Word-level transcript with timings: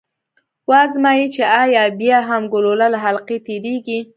و 0.69 0.71
ازمايئ 0.85 1.25
چې 1.35 1.41
ایا 1.61 1.83
بیا 1.99 2.19
هم 2.29 2.43
ګلوله 2.53 2.87
له 2.93 2.99
حلقې 3.05 3.37
تیریږي؟ 3.45 3.99